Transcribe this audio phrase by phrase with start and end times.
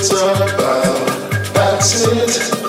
[0.00, 1.30] it's about.
[1.52, 2.59] That's it.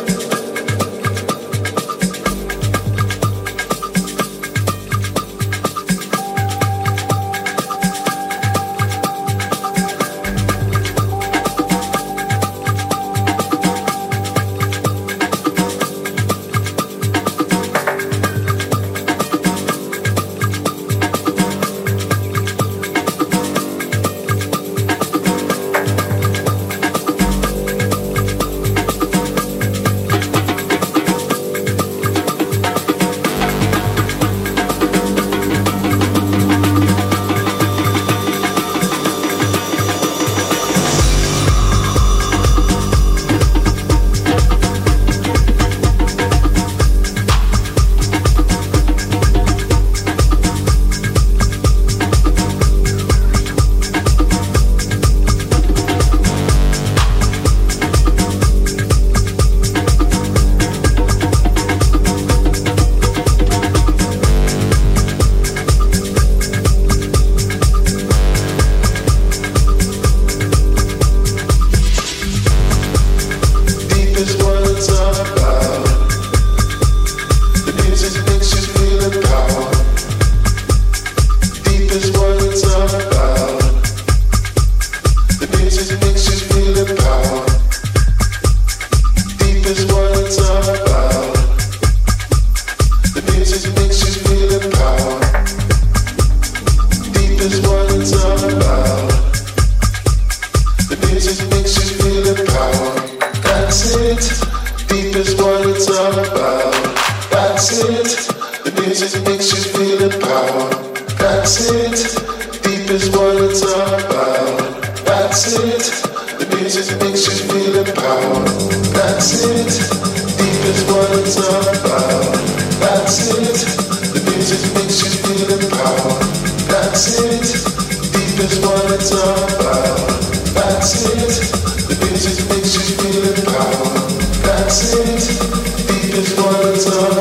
[134.71, 137.20] deepest words are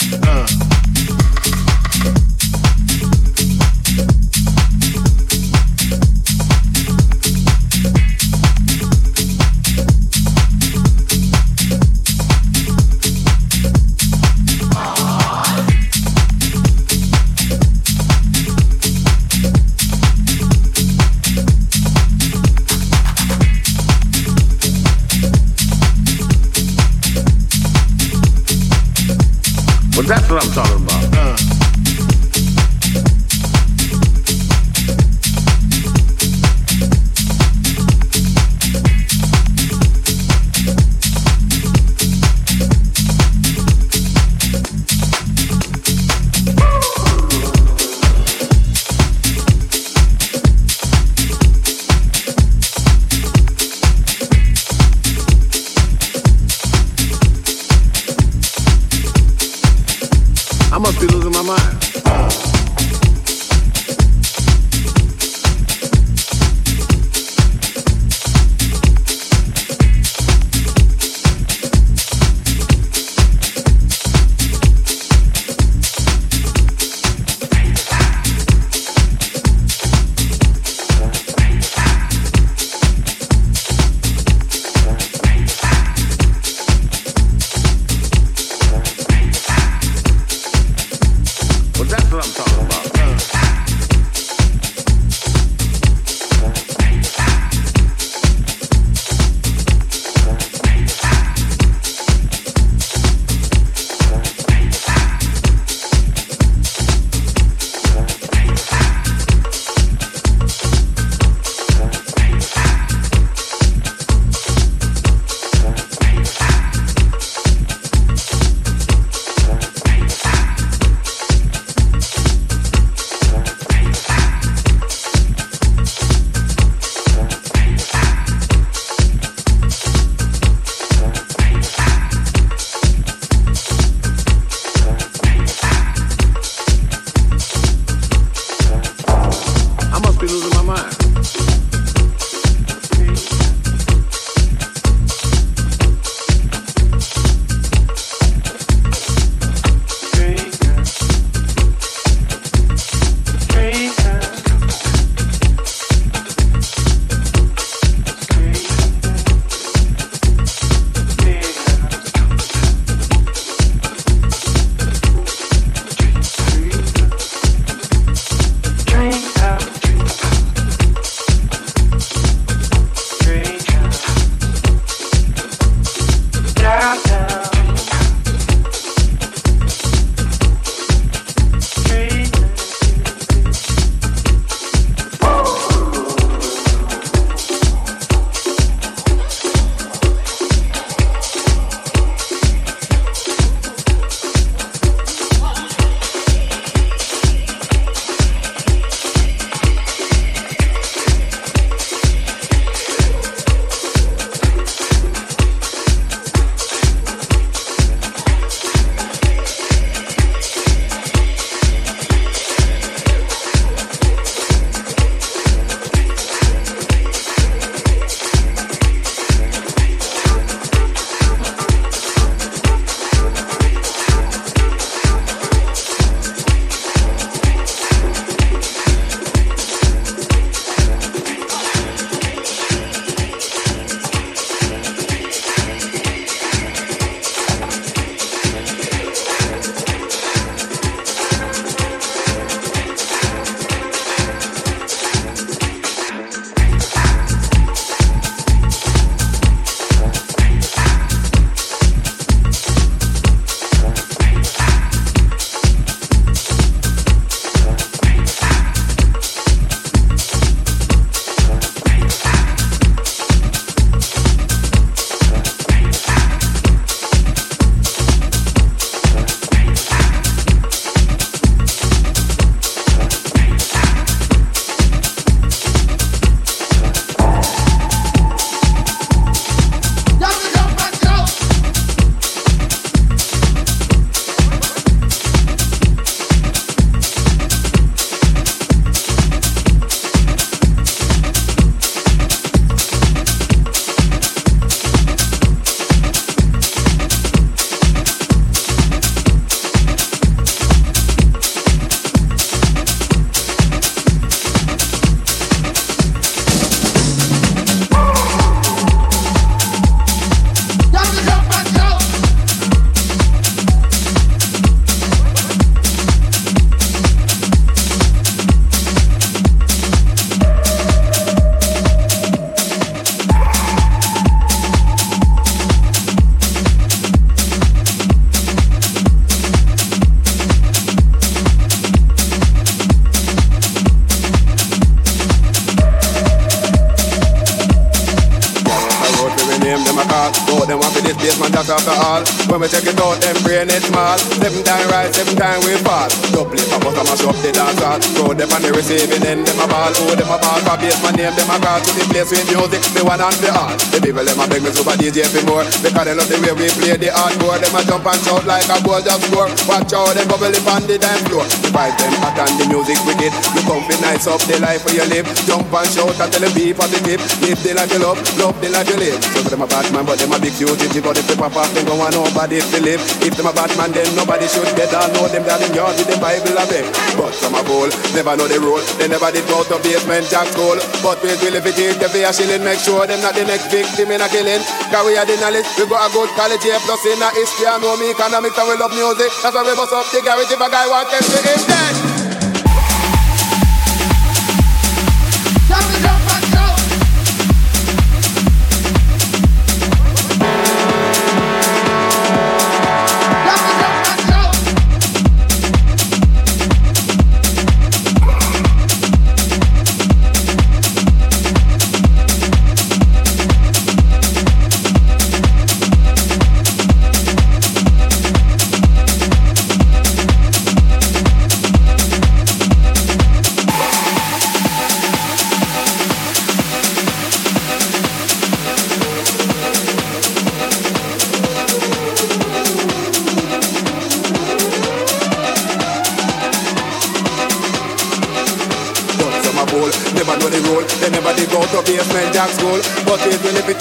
[353.21, 353.77] And the all.
[353.93, 355.61] The people, them a beg me super DJ for more.
[355.61, 357.13] Because they love the way we play the
[357.51, 357.59] hardcore.
[357.59, 359.49] Them a jump and shout like a ball just score.
[359.67, 361.43] Watch out, them bubble up on the dance floor.
[361.43, 363.33] The vibe them hot and the music wicked.
[363.55, 365.27] You come be nice up the life where you live.
[365.47, 367.21] Jump and shout and tell them be positive.
[367.43, 369.19] Live the life you love, love the life you live.
[369.35, 371.03] So them a bad man, but them a big fugitive.
[371.03, 373.01] But if they pop off, them go on nobody to live.
[373.21, 375.95] If them a bad man, then nobody should get all know them down in yard
[375.97, 376.85] with the Bible a beg.
[377.17, 378.81] But some a fool, never know the rule.
[378.97, 380.77] They never did go to Basement Jaxx school.
[381.03, 383.71] But we will if it is the fear shilling, make sure them not the next
[383.71, 384.61] victim in a killing.
[384.91, 387.65] Cause we are the knowledge, we got a good college here, plus in a history,
[387.65, 389.33] I know me economics and we love music.
[389.41, 392.10] That's why we bust up the garage if a guy want to see.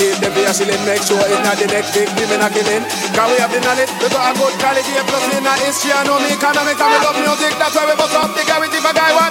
[0.01, 2.85] Shilling, make sure it's not the next victim in a killing.
[3.13, 6.05] Cause we have the knowledge, we got a good quality, plus in a history, I
[6.09, 8.85] know me economics, and we love music, that's why we bust up the garage if
[8.85, 9.30] a guy want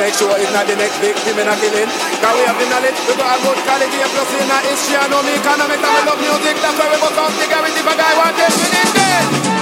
[0.00, 1.90] make sure it's not the next victim in a killing.
[2.18, 5.06] Cause we have the knowledge, we got a good quality, plus in our history, I
[5.12, 7.86] know me economics, and we love music, that's why we bust off the garage if
[7.86, 9.59] a guy this, we need this.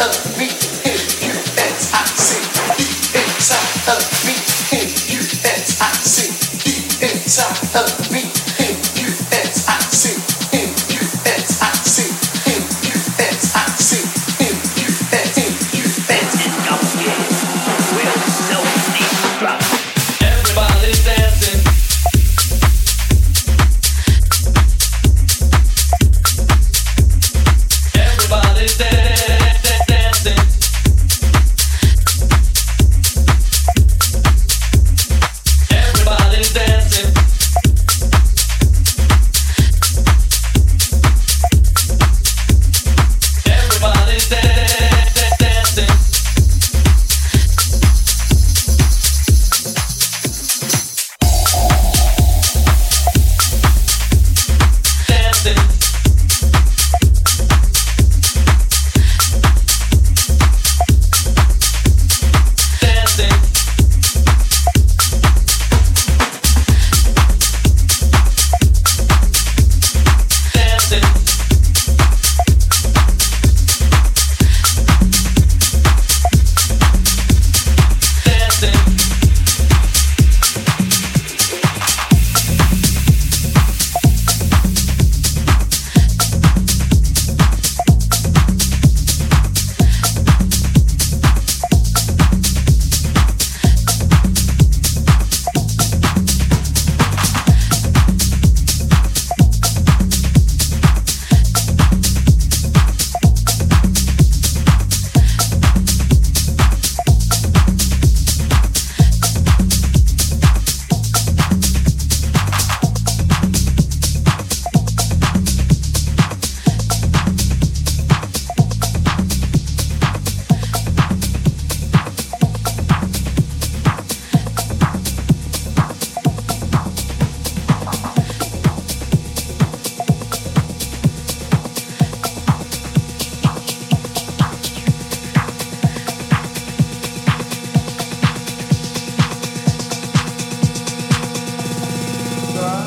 [0.00, 0.73] of the beat.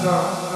[0.04, 0.47] Sandra.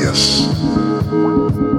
[0.00, 1.69] Yes.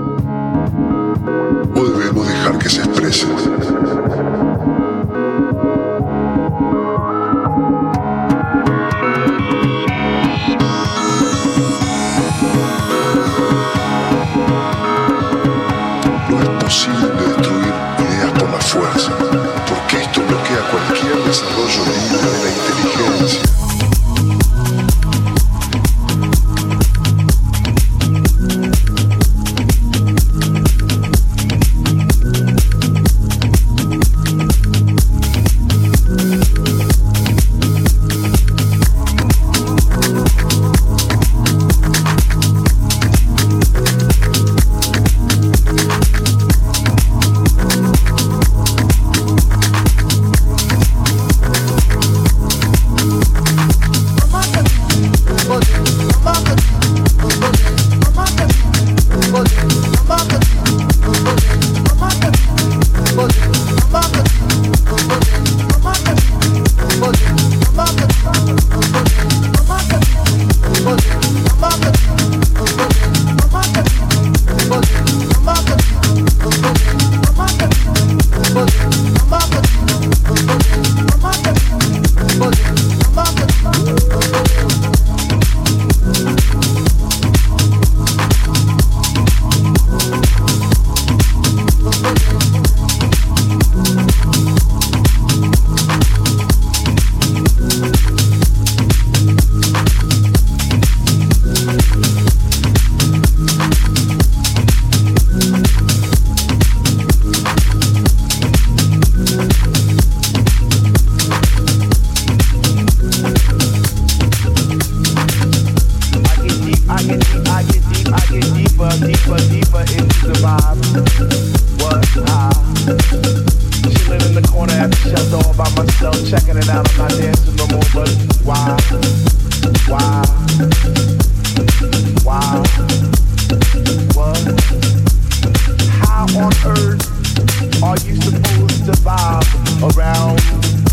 [139.81, 140.37] around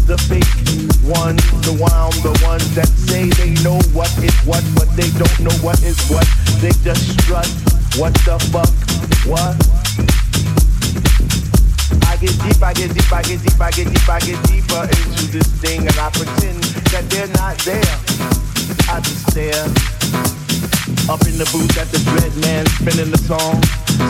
[0.08, 0.48] the fake
[1.04, 5.40] ones, the wild, the ones that say they know what is what, but they don't
[5.44, 6.24] know what is what.
[6.64, 7.48] They just strut.
[8.00, 8.72] What the fuck?
[9.28, 9.56] What?
[12.08, 14.82] I get deep, I get deep, I get deep, I get deep, I get deeper
[14.88, 17.92] into this thing, and I pretend that they're not there.
[18.88, 19.68] I just stare
[21.12, 23.60] up in the booth at the dread man spinning the song,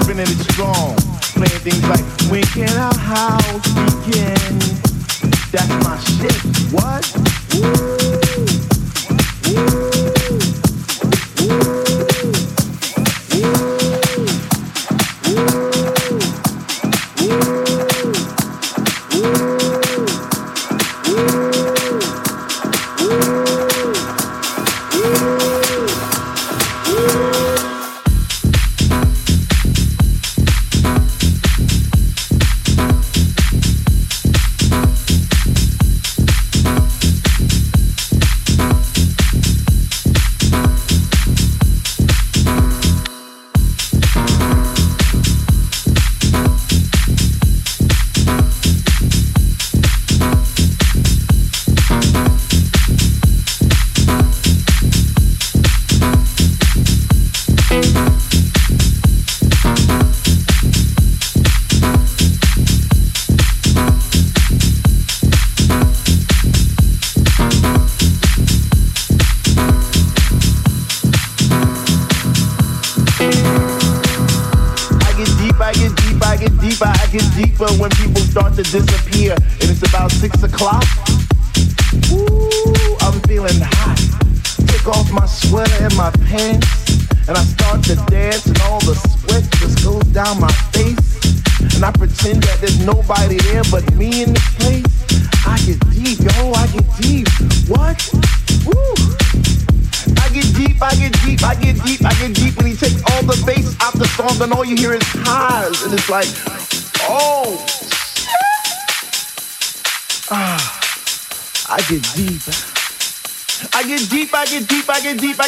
[0.03, 1.18] spinning it strong.
[1.35, 4.59] Playing things like, when can our house begin?
[5.53, 6.39] That's my shit.
[6.73, 7.05] What?
[7.55, 7.69] Woo!
[9.55, 9.78] Woo!